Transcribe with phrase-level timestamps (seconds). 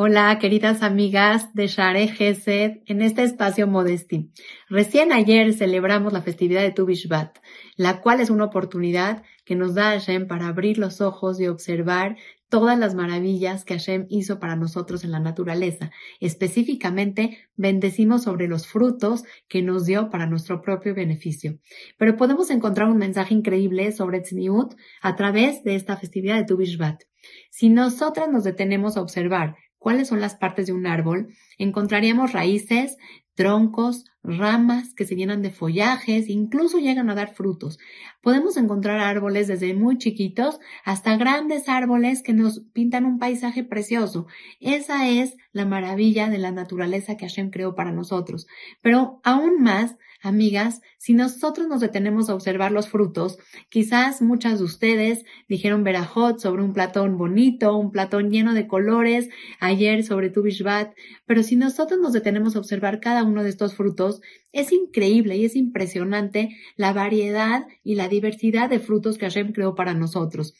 [0.00, 4.30] Hola, queridas amigas de Share Gesed, en este espacio Modesti.
[4.68, 7.36] Recién ayer celebramos la festividad de Tu Bishvat,
[7.74, 12.16] la cual es una oportunidad que nos da Hashem para abrir los ojos y observar
[12.48, 15.90] todas las maravillas que Hashem hizo para nosotros en la naturaleza.
[16.20, 21.58] Específicamente, bendecimos sobre los frutos que nos dio para nuestro propio beneficio.
[21.98, 26.56] Pero podemos encontrar un mensaje increíble sobre Tzniut a través de esta festividad de Tu
[26.56, 27.02] Bishvat.
[27.50, 32.96] Si nosotras nos detenemos a observar cuáles son las partes de un árbol, encontraríamos raíces,
[33.34, 37.78] troncos, ramas que se llenan de follajes, incluso llegan a dar frutos.
[38.20, 44.26] Podemos encontrar árboles desde muy chiquitos hasta grandes árboles que nos pintan un paisaje precioso.
[44.60, 48.46] Esa es la maravilla de la naturaleza que Hashem creó para nosotros.
[48.82, 54.64] Pero aún más, amigas, si nosotros nos detenemos a observar los frutos, quizás muchas de
[54.64, 59.28] ustedes dijeron verajot sobre un platón bonito, un platón lleno de colores,
[59.60, 60.92] ayer sobre tu Bishvat,
[61.24, 64.17] pero si nosotros nos detenemos a observar cada uno de estos frutos,
[64.52, 69.74] es increíble y es impresionante la variedad y la diversidad de frutos que Hashem creó
[69.74, 70.54] para nosotros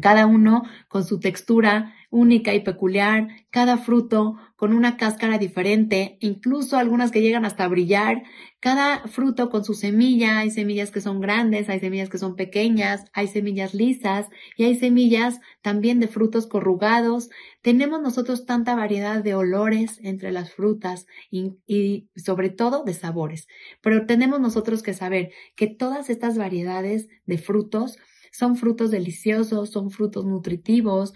[0.00, 6.78] cada uno con su textura única y peculiar, cada fruto con una cáscara diferente, incluso
[6.78, 8.22] algunas que llegan hasta brillar,
[8.60, 13.04] cada fruto con su semilla, hay semillas que son grandes, hay semillas que son pequeñas,
[13.12, 17.30] hay semillas lisas y hay semillas también de frutos corrugados.
[17.62, 23.48] Tenemos nosotros tanta variedad de olores entre las frutas y, y sobre todo de sabores,
[23.82, 27.98] pero tenemos nosotros que saber que todas estas variedades de frutos
[28.34, 31.14] son frutos deliciosos, son frutos nutritivos,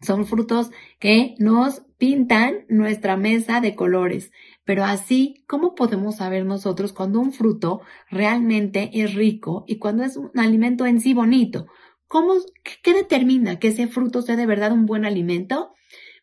[0.00, 4.32] son frutos que nos pintan nuestra mesa de colores.
[4.64, 10.16] Pero así, ¿cómo podemos saber nosotros cuando un fruto realmente es rico y cuando es
[10.16, 11.66] un alimento en sí bonito?
[12.08, 12.34] ¿Cómo,
[12.82, 15.74] qué determina que ese fruto sea de verdad un buen alimento?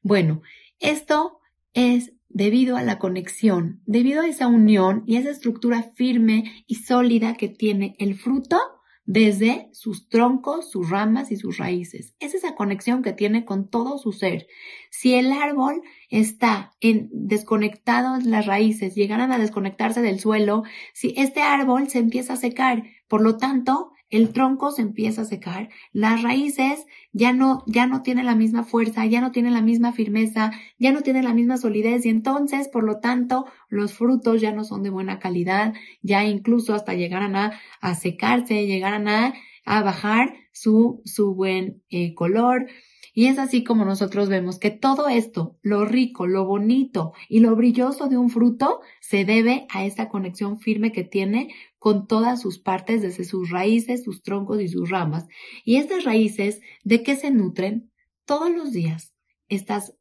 [0.01, 0.41] Bueno,
[0.79, 1.39] esto
[1.73, 7.35] es debido a la conexión, debido a esa unión y esa estructura firme y sólida
[7.35, 8.59] que tiene el fruto
[9.05, 12.15] desde sus troncos, sus ramas y sus raíces.
[12.19, 14.47] Es esa conexión que tiene con todo su ser.
[14.89, 21.41] Si el árbol está en desconectado las raíces, llegaran a desconectarse del suelo, si este
[21.41, 26.21] árbol se empieza a secar, por lo tanto, el tronco se empieza a secar, las
[26.21, 30.51] raíces ya no, ya no tienen la misma fuerza, ya no tienen la misma firmeza,
[30.77, 34.63] ya no tienen la misma solidez y entonces, por lo tanto, los frutos ya no
[34.63, 39.33] son de buena calidad, ya incluso hasta llegarán a, a secarse, llegarán a,
[39.65, 42.67] a bajar su, su buen eh, color.
[43.13, 47.55] Y es así como nosotros vemos que todo esto, lo rico, lo bonito y lo
[47.55, 52.57] brilloso de un fruto, se debe a esa conexión firme que tiene con todas sus
[52.57, 55.27] partes, desde sus raíces, sus troncos y sus ramas.
[55.63, 57.91] Y estas raíces, ¿de qué se nutren?
[58.25, 59.13] Todos los días,
[59.47, 59.95] estas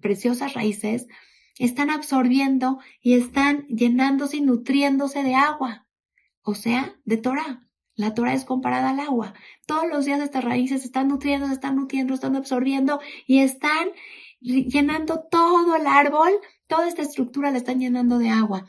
[0.00, 1.06] preciosas raíces
[1.58, 5.86] están absorbiendo y están llenándose y nutriéndose de agua,
[6.42, 7.69] o sea, de Torah.
[8.00, 9.34] La Torah es comparada al agua.
[9.66, 13.90] Todos los días estas raíces están nutriendo, están nutriendo, están absorbiendo y están
[14.40, 16.30] llenando todo el árbol,
[16.66, 18.64] toda esta estructura la están llenando de agua.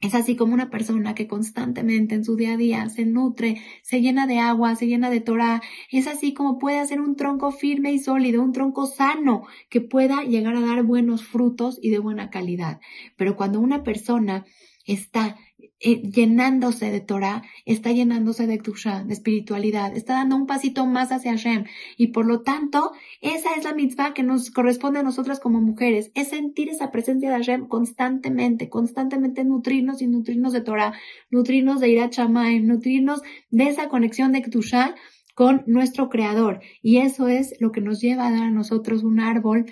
[0.00, 4.00] Es así como una persona que constantemente en su día a día se nutre, se
[4.00, 5.60] llena de agua, se llena de Torah.
[5.90, 10.22] Es así como puede hacer un tronco firme y sólido, un tronco sano que pueda
[10.22, 12.80] llegar a dar buenos frutos y de buena calidad.
[13.16, 14.44] Pero cuando una persona
[14.86, 15.36] está
[15.84, 21.32] llenándose de Torah, está llenándose de Tusha, de espiritualidad, está dando un pasito más hacia
[21.32, 21.64] Hashem.
[21.96, 26.10] Y por lo tanto, esa es la mitzvah que nos corresponde a nosotras como mujeres,
[26.14, 30.94] es sentir esa presencia de Hashem constantemente, constantemente nutrirnos y nutrirnos de Torah,
[31.30, 34.94] nutrirnos de Irat Shamayim, nutrirnos de esa conexión de Tusha
[35.34, 36.60] con nuestro Creador.
[36.80, 39.66] Y eso es lo que nos lleva a dar a nosotros un árbol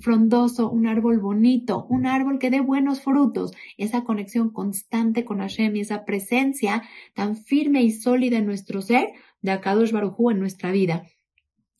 [0.00, 5.76] frondoso, un árbol bonito, un árbol que dé buenos frutos, esa conexión constante con Hashem
[5.76, 6.82] y esa presencia
[7.14, 9.12] tan firme y sólida en nuestro ser
[9.42, 11.04] de Akadosh Barujú en nuestra vida.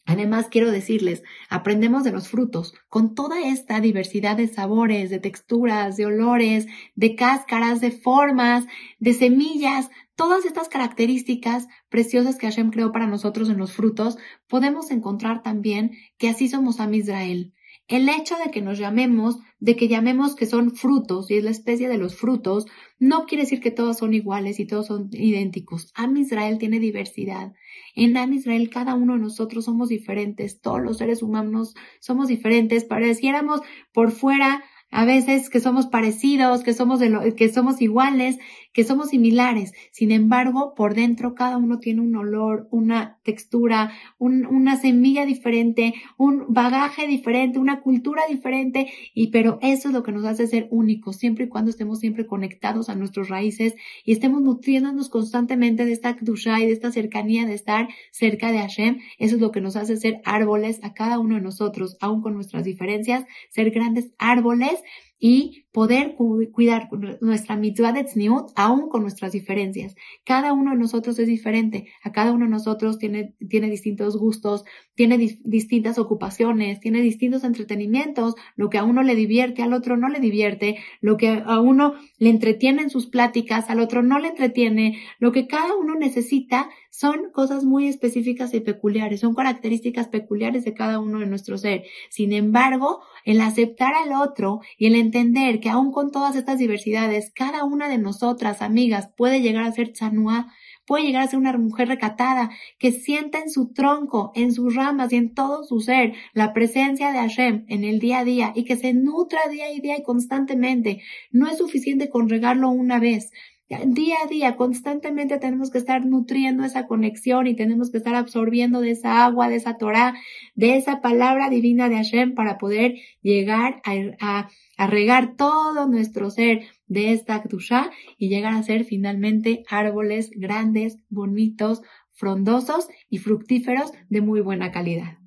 [0.07, 5.97] Además, quiero decirles, aprendemos de los frutos, con toda esta diversidad de sabores, de texturas,
[5.97, 8.67] de olores, de cáscaras, de formas,
[8.99, 14.91] de semillas, todas estas características preciosas que Hashem creó para nosotros en los frutos, podemos
[14.91, 17.55] encontrar también que así somos a Israel.
[17.87, 21.51] El hecho de que nos llamemos, de que llamemos que son frutos y es la
[21.51, 22.65] especie de los frutos,
[22.99, 25.93] no quiere decir que todos son iguales y todos son idénticos.
[25.95, 27.53] Am Israel tiene diversidad.
[27.95, 30.61] En Am Israel cada uno de nosotros somos diferentes.
[30.61, 32.85] Todos los seres humanos somos diferentes.
[32.85, 33.61] Pareciéramos
[33.93, 37.01] por fuera a veces que somos parecidos, que somos
[37.37, 38.39] que somos iguales,
[38.75, 39.73] que somos similares.
[39.93, 46.45] Sin embargo, por dentro cada uno tiene un olor, una textura, una semilla diferente, un
[46.49, 51.17] bagaje diferente, una cultura diferente, y pero eso es lo que nos hace ser únicos,
[51.17, 53.75] siempre y cuando estemos siempre conectados a nuestras raíces
[54.05, 58.59] y estemos nutriéndonos constantemente de esta kdusha y de esta cercanía de estar cerca de
[58.59, 58.99] Hashem.
[59.19, 62.35] Eso es lo que nos hace ser árboles a cada uno de nosotros, aún con
[62.35, 64.83] nuestras diferencias, ser grandes árboles
[65.19, 66.89] y poder cuidar
[67.21, 69.97] nuestra mitzvah de tzniut aún con nuestras diferencias.
[70.25, 74.65] Cada uno de nosotros es diferente, a cada uno de nosotros tiene, tiene distintos gustos,
[74.95, 80.09] tiene distintas ocupaciones, tiene distintos entretenimientos, lo que a uno le divierte, al otro no
[80.09, 84.29] le divierte, lo que a uno le entretiene en sus pláticas, al otro no le
[84.29, 90.65] entretiene, lo que cada uno necesita son cosas muy específicas y peculiares, son características peculiares
[90.65, 91.83] de cada uno de nuestro ser.
[92.09, 97.33] Sin embargo, el aceptar al otro y el entender que aún con todas estas diversidades,
[97.35, 100.53] cada una de nosotras, amigas, puede llegar a ser chanua,
[100.85, 105.11] puede llegar a ser una mujer recatada, que sienta en su tronco, en sus ramas
[105.15, 108.65] y en todo su ser la presencia de Hashem en el día a día y
[108.65, 111.01] que se nutra día a día y constantemente.
[111.31, 113.31] No es suficiente con regarlo una vez.
[113.69, 118.83] Día a día, constantemente tenemos que estar nutriendo esa conexión y tenemos que estar absorbiendo
[118.83, 120.15] de esa agua, de esa Torah,
[120.55, 124.49] de esa palabra divina de Hashem para poder llegar a,
[124.87, 131.81] regar todo nuestro ser de esta Kdusha y llegar a ser finalmente árboles grandes, bonitos,
[132.13, 135.24] frondosos y fructíferos de muy buena calidad.